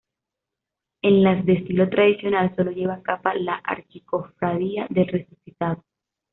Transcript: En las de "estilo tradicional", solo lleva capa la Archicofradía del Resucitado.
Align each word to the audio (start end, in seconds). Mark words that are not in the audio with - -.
En 1.03 1.21
las 1.21 1.45
de 1.45 1.53
"estilo 1.53 1.87
tradicional", 1.87 2.51
solo 2.55 2.71
lleva 2.71 3.03
capa 3.03 3.35
la 3.35 3.53
Archicofradía 3.63 4.87
del 4.89 5.05
Resucitado. 5.07 5.83